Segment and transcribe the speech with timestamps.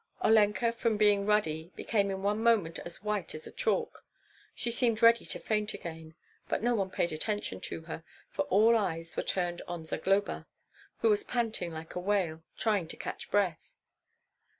[0.23, 4.03] Olenka from being ruddy became in one moment as white as chalk;
[4.55, 6.15] she seemed ready to faint again;
[6.49, 10.47] but no one paid attention to her, for all eyes were turned on Zagloba,
[11.01, 13.75] who was panting like a whale, trying to catch breath.